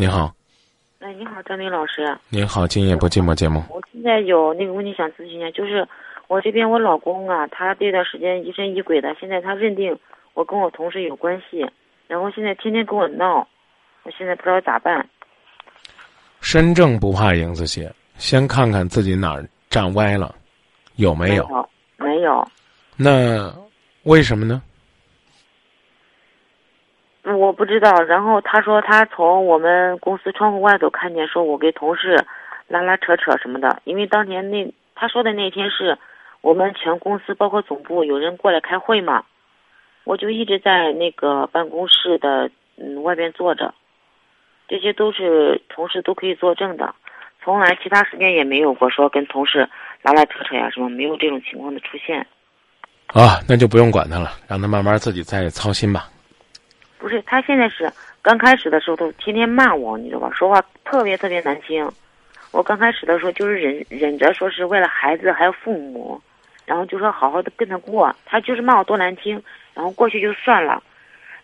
[0.00, 0.34] 你好，
[1.00, 2.16] 哎，你好，张明老师。
[2.30, 3.62] 您好，今夜不寂寞节目。
[3.68, 5.86] 我现在有那个问题想咨询一下，就是
[6.26, 9.94] 我这边我老公啊，他这段时间疑神疑鬼的，现在他认定
[10.32, 11.70] 我跟我同事有关系，
[12.08, 13.46] 然后现在天天跟我闹，
[14.04, 15.06] 我现在不知道咋办。
[16.40, 20.34] 身正不怕影子斜，先看看自己哪儿站歪了，
[20.96, 21.46] 有没有？
[21.98, 22.42] 没有。
[22.96, 23.54] 那
[24.04, 24.62] 为什么呢？
[27.36, 28.02] 我不知道。
[28.02, 32.24] 然后他说他从我们公司窗户外头看见，说我跟同事
[32.68, 33.80] 拉拉扯扯什么的。
[33.84, 35.98] 因为当年那他说的那天是
[36.40, 39.24] 我们全公司包括总部有人过来开会嘛，
[40.04, 43.74] 我就一直在那个办公室的嗯外边坐着，
[44.68, 46.94] 这些都是同事都可以作证的，
[47.42, 49.68] 从来其他时间也没有过说跟同事
[50.02, 52.26] 拉拉扯扯呀什么，没有这种情况的出现。
[53.08, 56.04] 啊，那就不用管他了，让他慢慢自己再操心吧。
[57.00, 57.90] 不是，他现在是
[58.20, 60.30] 刚开始的时候都天天骂我，你知道吧？
[60.34, 61.90] 说话特别特别难听。
[62.52, 66.20] 我刚开始的时候就是忍忍着，说是为了孩子还有父母，
[66.66, 68.14] 然后就说好好的跟他过。
[68.26, 69.42] 他就是骂我多难听，
[69.72, 70.82] 然后过去就算了。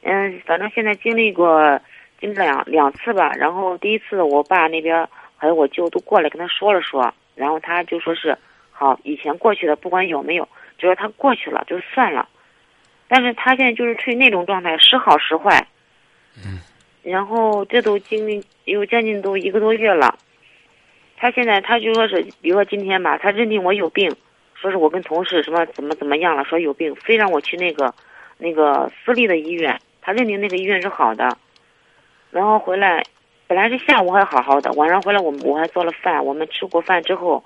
[0.02, 1.80] 嗯，反正现在经历过
[2.20, 3.32] 经历两两次吧。
[3.32, 8.36] 然后第一次我爸那边还有我舅都过来跟他说了说，然后他就说是
[8.70, 12.28] 好，以前过去的不管有没有，只要他过去了就算了。
[13.08, 15.66] 但是他现在就是处于那种状态，时好时坏。
[16.44, 16.60] 嗯。
[17.02, 20.18] 然后这都经历有将近都一个多月了。
[21.16, 24.14] 他现在他就说是，比如说今天吧，他认定我有病，
[24.54, 27.94] 说是我跟同事什么怎么怎么样了，说有病，非让我去那个
[28.38, 29.78] 那个私立的医院。
[30.02, 31.38] 他认定那个医院是好的。
[32.32, 33.02] 然后回来，
[33.46, 37.42] 本来是下午还好好的，晚上回来我们我还做了饭，我们吃过饭之后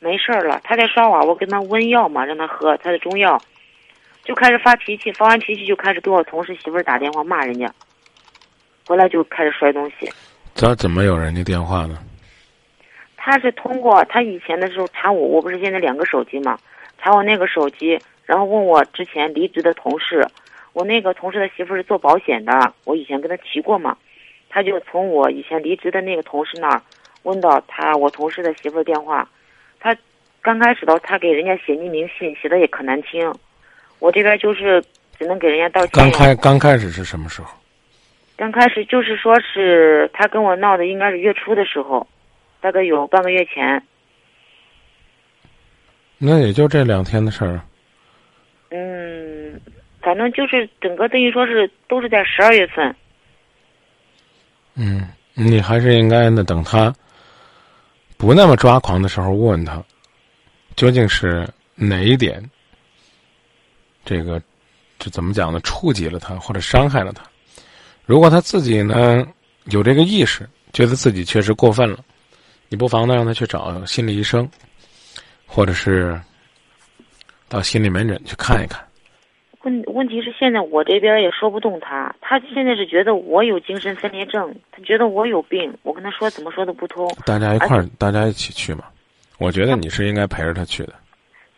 [0.00, 0.60] 没事儿了。
[0.62, 3.40] 他在刷碗，我跟他温药嘛，让他喝他的中药。
[4.28, 7.72] 就开始发脾气，发完脾气就开始给我同事媳妇儿打电话骂人家，
[8.86, 10.06] 回来就开始摔东西。
[10.54, 11.96] 他怎么有人家电话呢？
[13.16, 16.58] 他是通过他以前的时候查我，我不是现在两个手机嘛，
[16.98, 20.22] 查我那个手机，然后问我之前离职的同事，
[20.74, 23.96] 我那个同事的媳妇是做保险的，我以前跟他提过嘛，
[24.50, 26.82] 他就从我以前离职的那个同事那儿
[27.22, 29.26] 问到他我同事的媳妇电话，
[29.80, 29.96] 他
[30.42, 33.32] 刚开始的他给人家写匿名信，写的也可难听。
[33.98, 34.82] 我这边就是
[35.18, 35.90] 只能给人家道歉。
[35.92, 37.48] 刚开刚开始是什么时候？
[38.36, 42.06] 刚开始就是说是他跟我闹的，应该是月初的时候，
[42.60, 43.82] 大概有半个月前。
[46.18, 47.60] 那也就这两天的事儿。
[48.70, 49.60] 嗯，
[50.00, 52.94] 反正就是整个等于说是都是在十二月份。
[54.74, 56.94] 嗯，你还是应该呢，等他
[58.16, 59.82] 不那么抓狂的时候，问问他，
[60.76, 62.40] 究竟是哪一点。
[64.08, 64.40] 这个，
[64.98, 65.60] 这怎么讲呢？
[65.60, 67.22] 触及了他，或者伤害了他。
[68.06, 69.22] 如果他自己呢
[69.64, 71.98] 有这个意识，觉得自己确实过分了，
[72.70, 74.48] 你不妨呢让他去找心理医生，
[75.46, 76.18] 或者是
[77.50, 78.82] 到心理门诊去看一看。
[79.64, 87.06] 问问题是现在我这边也说不动他，他现在是觉得我有精神分裂症，他觉得我有病，我跟他说怎么说都不通。
[87.26, 88.84] 大家一块儿，大家一起去嘛。
[89.36, 90.94] 我觉得你是应该陪着他去的。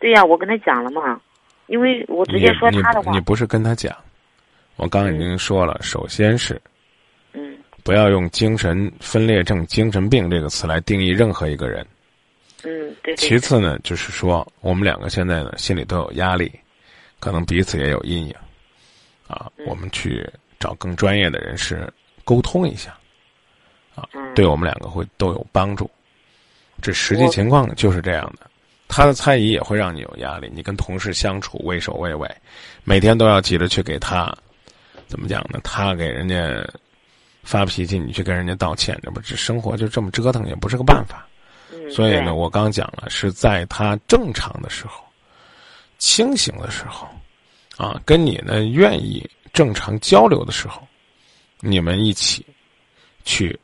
[0.00, 1.20] 对呀，我跟他讲了嘛。
[1.70, 3.96] 因为我直接说他的话，你不是跟他讲，
[4.74, 6.60] 我刚已经说了，首先是，
[7.32, 11.86] 嗯，不要用精神分裂症、精神病这个词来定义任何一个人，
[12.64, 13.14] 嗯，对。
[13.14, 16.50] 其次呢，就是说我们两个现在呢心里都有压力，
[17.20, 18.34] 可能彼此也有阴影，
[19.28, 21.88] 啊，我们去找更专业的人士
[22.24, 22.98] 沟通一下，
[23.94, 25.88] 啊，对我们两个会都有帮助，
[26.82, 28.49] 这实际情况就是这样的。
[28.92, 30.50] 他的猜疑也会让你有压力。
[30.52, 32.28] 你跟同事相处畏首畏尾，
[32.82, 34.36] 每天都要急着去给他，
[35.06, 35.60] 怎么讲呢？
[35.62, 36.36] 他给人家
[37.44, 41.24] 发脾气，你去跟人家道歉，这不这生活就这么折腾，也不是个办法。
[41.88, 45.04] 所以呢，我刚讲了，是在他正常的时候、
[45.98, 47.08] 清醒的时候，
[47.76, 50.84] 啊，跟你呢愿意正常交流的时候，
[51.60, 52.44] 你们一起
[53.24, 53.56] 去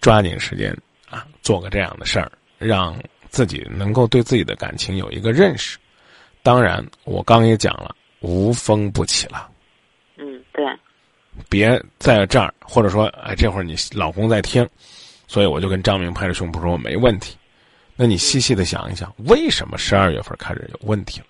[0.00, 0.74] 抓紧时间
[1.10, 2.98] 啊，做个这样的事儿，让。
[3.30, 5.78] 自己能够对自己的感情有一个认识，
[6.42, 9.50] 当然，我刚也讲了，无风不起浪。
[10.16, 10.64] 嗯，对。
[11.48, 14.68] 别在这儿，或者说，哎，这会儿你老公在听，
[15.28, 17.36] 所以我就跟张明拍着胸脯说我没问题。
[17.94, 21.26] 那你细细的想一想，为什么十二月份开始有问题了？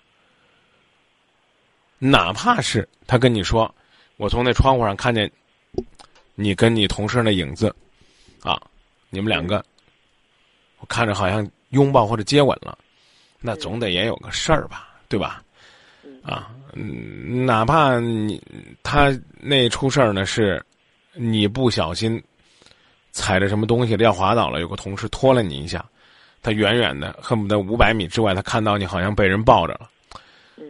[1.99, 3.73] 哪怕是他跟你说，
[4.17, 5.31] 我从那窗户上看见
[6.33, 7.73] 你跟你同事那影子，
[8.41, 8.59] 啊，
[9.09, 9.63] 你们两个，
[10.79, 11.47] 我看着好像。
[11.71, 12.77] 拥抱或者接吻了，
[13.41, 15.43] 那总得也有个事儿吧，对吧？
[16.23, 18.41] 啊，嗯，哪怕你
[18.83, 20.63] 他那出事儿呢，是
[21.13, 22.21] 你不小心
[23.11, 25.83] 踩着什么东西要滑倒了，有个同事拖了你一下，
[26.43, 29.89] 他远远的恨不得五百米之外，他看到你好像被人抱着了。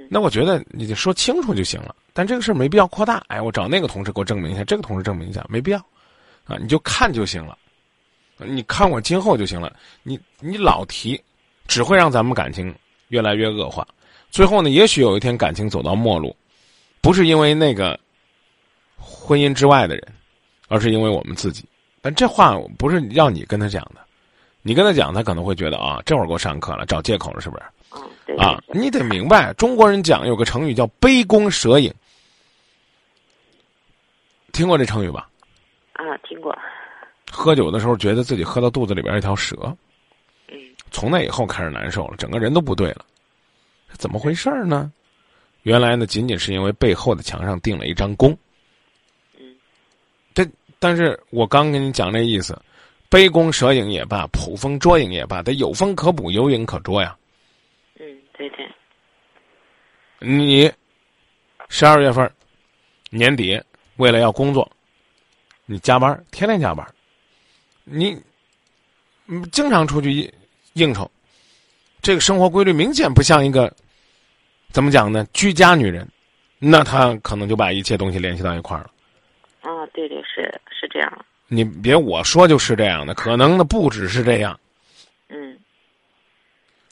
[0.09, 3.23] 那我觉得你就说清楚就行了，但这个事儿没必要扩大。
[3.27, 5.77] 哎，我找那个同事给我证明一下，这个同事证明一下，没必要，
[6.45, 7.57] 啊，你就看就行了，
[8.45, 9.75] 你看我今后就行了。
[10.03, 11.21] 你你老提，
[11.67, 12.73] 只会让咱们感情
[13.09, 13.87] 越来越恶化。
[14.29, 16.35] 最后呢，也许有一天感情走到末路，
[17.01, 17.99] 不是因为那个
[18.97, 20.07] 婚姻之外的人，
[20.67, 21.65] 而是因为我们自己。
[22.01, 24.01] 但这话不是让你跟他讲的，
[24.61, 27.63] 你跟他讲，他可能会觉得啊，这会儿给我上课了，找借口了，是不是？
[28.37, 31.93] 啊，你得明白，中国人讲有个成语叫“杯弓蛇影”，
[34.53, 35.29] 听过这成语吧？
[35.93, 36.57] 啊，听过。
[37.31, 39.55] 喝酒的时候觉得自己喝到肚子里边一条蛇，
[40.49, 40.57] 嗯，
[40.91, 43.05] 从那以后开始难受了，整个人都不对了，
[43.93, 44.91] 怎么回事呢？
[45.63, 48.37] 原来呢，仅仅是因为背后的墙上钉了一张弓。
[49.39, 49.55] 嗯，
[50.33, 50.45] 这
[50.79, 52.59] 但是我刚跟你讲这意思
[53.09, 57.15] ，“杯弓蛇影”也罢，“捕风捉影”也罢，得有风可捕，有影可捉呀。
[57.99, 58.67] 嗯对对，
[60.19, 60.71] 你
[61.69, 62.29] 十二月份
[63.11, 63.61] 年底
[63.97, 64.67] 为了要工作，
[65.67, 66.83] 你加班，天天加班，
[67.83, 68.21] 你
[69.51, 70.33] 经常出去
[70.73, 71.09] 应酬，
[72.01, 73.73] 这个生活规律明显不像一个
[74.71, 75.25] 怎么讲呢？
[75.33, 76.07] 居家女人，
[76.59, 78.91] 那她可能就把一切东西联系到一块儿了。
[79.61, 81.25] 啊，对对，是是这样。
[81.47, 84.59] 你别我说就是这样的，可能的不只是这样。
[85.29, 85.57] 嗯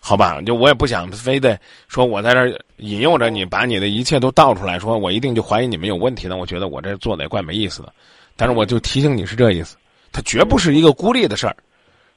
[0.02, 6.38] 好吧，就我也不想非得说我在这儿引诱着你，把你的一切都倒出来，说我一定就怀疑你们有问题呢。
[6.38, 7.94] 我觉得我这做的也怪没意思的，
[8.36, 9.78] 但是我就提醒你是这意思，
[10.12, 11.56] 它绝不是一个孤立的事儿。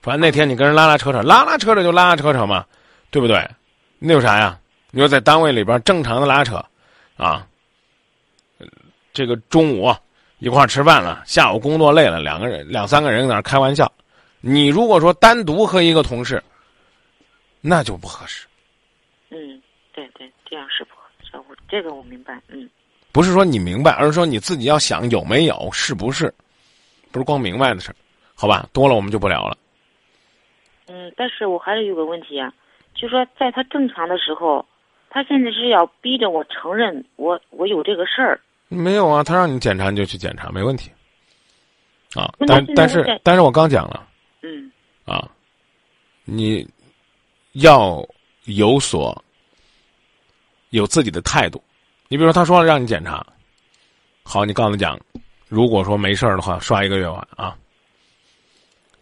[0.00, 2.64] 反正那天你跟人拉拉扯扯，拉拉扯扯就拉拉扯扯嘛，
[3.10, 3.48] 对不对？
[3.98, 4.58] 那有啥呀？
[4.90, 6.64] 你说在单位里边正常的拉扯，
[7.16, 7.46] 啊，
[9.12, 9.94] 这个中午
[10.38, 13.90] 一块吃饭了，下午工作累了，两个人两三个人在那开玩笑，
[14.40, 16.42] 你如果说单独和一个同事。
[17.64, 18.44] 那就不合适。
[19.30, 19.62] 嗯，
[19.92, 21.36] 对对，这样是不合适。
[21.48, 22.36] 我这个我明白。
[22.48, 22.68] 嗯，
[23.12, 26.34] 不是说你明白，而是说你自己要想有没有，是不是？
[27.12, 27.96] 不是光明白的事儿
[28.34, 28.66] 好吧？
[28.72, 29.56] 多了我们就不聊了。
[30.86, 32.52] 嗯，但是我还是有个问题啊，
[32.94, 34.64] 就说在他正常的时候，
[35.10, 38.40] 他现在是要逼着我承认我我有这个事儿。
[38.68, 40.90] 没有啊，他让你检查你就去检查，没问题。
[42.14, 44.08] 啊，但但是但是我刚讲了。
[44.42, 44.70] 嗯。
[45.04, 45.28] 啊，
[46.24, 46.66] 你。
[47.56, 48.02] 要
[48.44, 49.22] 有所
[50.70, 51.62] 有自己的态度，
[52.08, 53.22] 你比如说，他说了让你检查，
[54.22, 54.98] 好，你告诉他讲，
[55.52, 57.54] 如果说没事儿的话，刷一个月碗啊，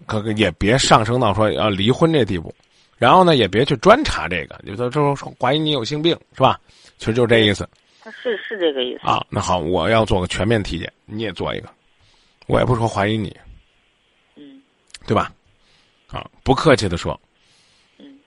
[0.05, 2.52] 可也别上升到说要离婚这地步，
[2.99, 6.58] 然后呢，也别去专查这个，你说就说怀疑你有性病是吧？
[6.99, 7.69] 其实就这意思。
[8.00, 9.25] 他是是这个意思啊。
[9.31, 11.69] 那好，我要做个全面体检，你也做一个，
[12.49, 13.32] 我也不说怀疑你，
[14.35, 14.61] 嗯，
[15.06, 15.31] 对吧？
[16.08, 17.19] 啊，不客气的说。
[18.00, 18.19] 嗯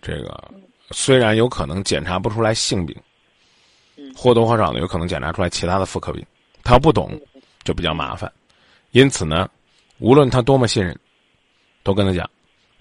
[0.00, 0.50] 这个
[0.92, 2.96] 虽然有可能检查不出来性病，
[4.16, 6.24] 或多或少的有可能检查出来其他的妇科病，
[6.68, 7.18] 他要不懂
[7.64, 8.30] 就比较麻烦。
[8.90, 9.48] 因此呢，
[10.00, 10.94] 无论他多么信任，
[11.82, 12.28] 都跟他讲，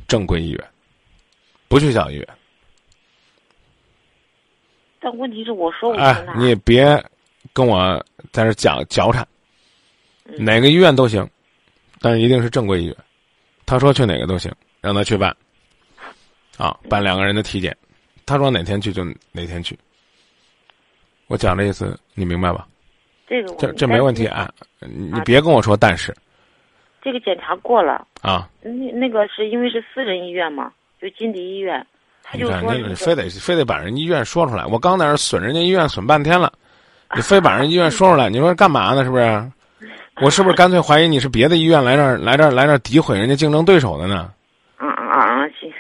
[0.10, 0.70] 正规医院，
[1.70, 2.28] 不去小医院。
[5.00, 7.02] 但问题是，我说我哎，你别
[7.54, 9.26] 跟我在这讲脚缠，
[10.38, 11.26] 哪个医院都行，
[12.02, 12.96] 但是一定是正规医院。
[13.66, 15.34] 他说去哪个都行，让他去办。
[16.58, 17.78] 啊，办两个人的体检，
[18.26, 19.80] 他说哪天去就哪天去。
[21.28, 22.68] 我讲的意思，你明白吧？
[23.28, 26.16] 这个这这没问题啊，你别跟我说但是。
[27.02, 31.86] 这个检查过了啊，那那个是因为是私人医院嘛，就金迪医院，
[32.24, 34.66] 他就说你非得非得把人医院说出来。
[34.66, 36.52] 我刚在那损人家医院损半天了，
[37.16, 39.04] 你非把人医院说出来，你说干嘛呢？
[39.04, 39.52] 是不是？
[40.20, 44.32] 我是不是干脆怀疑你是别的医院来这儿来这儿来这儿诋毁人家竞争对手的呢？
[44.78, 45.48] 啊啊啊！
[45.60, 45.72] 行。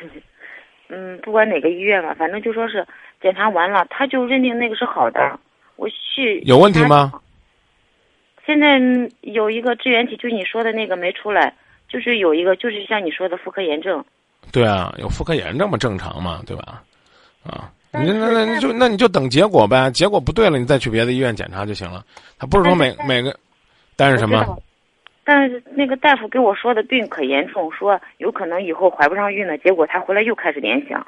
[0.89, 2.85] 嗯，不管哪个医院吧，反正就说是
[3.21, 5.37] 检查完了，他就认定那个是好的。
[5.75, 7.11] 我去有问题吗？
[8.47, 8.79] 现在
[9.21, 11.53] 有一个支原体，就你说的那个没出来，
[11.89, 14.03] 就是有一个，就是像你说的妇科炎症。
[14.53, 16.81] 对啊，有妇科炎症嘛，正常嘛，对吧？
[17.43, 22.05] 啊，你那那你就那你就等结果呗，结果不对了，你再去别的医院检查就行了。
[22.39, 23.37] 他不是说每每个，
[23.97, 24.57] 但是什么？
[25.25, 29.57] 但是那个大夫跟我说的病可严重，说有可能以后怀不上孕了。
[29.57, 31.05] 结果他回来又开始联想，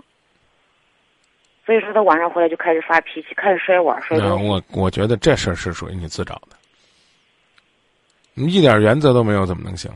[1.65, 4.46] 所以说他晚上回来就开始发脾气，开始摔碗摔东西。
[4.50, 6.58] 我我觉得这事儿是属于你自找的，你
[8.48, 9.91] 一点原则都没有，怎么能行？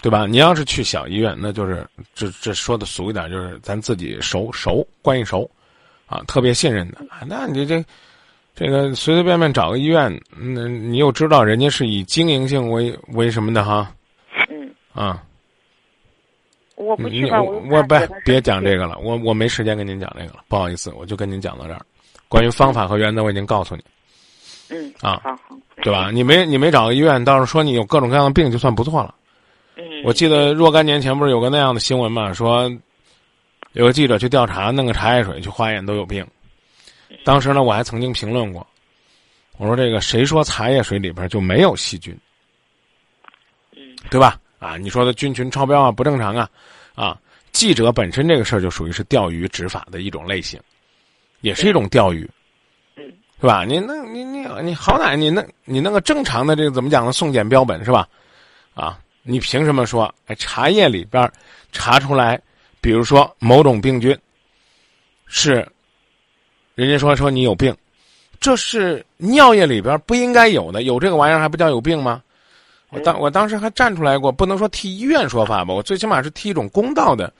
[0.00, 0.26] 对吧？
[0.26, 5.50] 你要是去小医院，那就是这这说的俗一点，就是咱自己熟熟关系熟，
[6.06, 7.84] 啊，特别信任的，那你这。
[8.54, 13.94] 这个随随便便找个医院，那你又知道人家是以经营性为为什么的哈？
[14.50, 15.22] 嗯，啊，
[16.74, 21.86] 我不去吧，我我别别讲这个了，我我没时间跟您讲这个了，不好意思，我就跟您讲到这儿。
[22.28, 23.84] 关于方法和原则，我已经告诉你，
[24.70, 26.10] 嗯啊好好，对吧？
[26.10, 29.14] 你没你没找个医院，倒是说你有各种各样的病，就算不错了。
[29.76, 32.70] 嗯，我记得若干年前不是有个那样的新闻嘛，说
[33.72, 36.26] 有个记者去调查，弄个茶叶水去化验都有病。
[37.24, 38.66] 当时呢，我还曾经评论过，
[39.56, 42.16] 我说这个谁说茶叶水里边就没有细菌，
[43.76, 44.38] 嗯对吧？
[44.58, 46.50] 啊，你说的菌群超标啊，不正常啊，
[46.94, 47.18] 啊，
[47.52, 50.60] 记者本身这个事儿就属于是钓鱼执法的一种类型，
[51.40, 52.37] 也是一种钓鱼，嗯
[53.40, 53.64] 是吧？
[53.64, 57.12] 你那，你你你好歹你那你那个正常的这个怎么讲呢？
[57.12, 58.08] 送检标本是吧？
[58.74, 61.30] 啊，你凭什么说哎茶叶里边
[61.70, 62.40] 查出来，
[62.80, 64.16] 比如说某种病菌
[65.26, 65.66] 是，
[66.74, 67.76] 人家说说你有病，
[68.40, 72.22] 这是尿液里边不应该有的，有这个玩意儿还不叫有病吗？
[72.90, 77.32] 我当我当时还站出来过，不能说替医院说话吧，我最起码是替一种公道的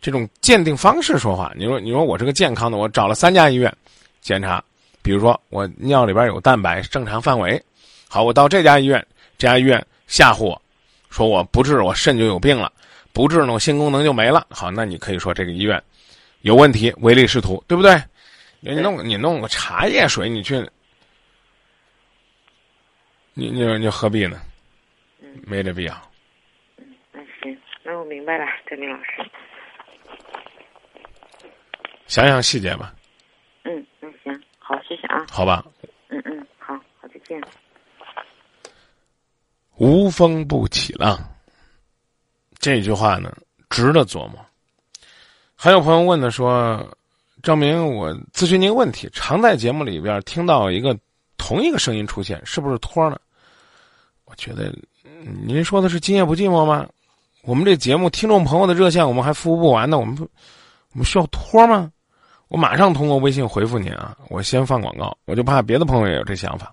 [0.00, 1.52] 这种鉴定方式说话。
[1.56, 3.72] 你说，你说我是个健康的，我找了三家医院
[4.20, 4.62] 检查，
[5.02, 7.62] 比如说我尿里边有蛋白正常范围，
[8.08, 9.04] 好，我到这家医院，
[9.36, 10.62] 这家医院吓唬我，
[11.10, 12.72] 说我不治我肾就有病了，
[13.12, 14.46] 不治呢我性功能就没了。
[14.50, 15.82] 好，那你可以说这个医院
[16.42, 18.00] 有问题，唯利是图，对不对？
[18.60, 20.56] 你弄你弄个茶叶水，你去，
[23.34, 24.40] 你你你何必呢？
[25.44, 26.10] 没这必要。
[27.10, 29.28] 那行，那我明白了，张明老师。
[32.06, 32.94] 想想细节吧，
[34.94, 35.24] 谢谢啊。
[35.30, 35.64] 好吧？
[36.08, 37.40] 嗯嗯，好，好，再见。
[39.76, 41.18] 无风不起浪，
[42.58, 43.34] 这句话呢，
[43.70, 44.34] 值得琢磨。
[45.56, 46.86] 还有朋友问的说，
[47.42, 50.96] 张明，我咨询您个问题，常在节目里边听到一个
[51.38, 53.18] 同一个声音出现，是不是托呢？
[54.26, 54.68] 我觉得，
[55.04, 56.86] 嗯您说的是今夜不寂寞吗？
[57.44, 60.24] 我们这节目听众朋友的热线我们还服务不完呢，我们不，
[60.92, 61.90] 我们需要托吗？
[62.52, 64.14] 我马上通过微信回复您啊！
[64.28, 66.70] 我先放广告，我就怕别的朋友也有这想法。